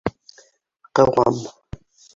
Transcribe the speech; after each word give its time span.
Ҡыуам! 1.01 1.41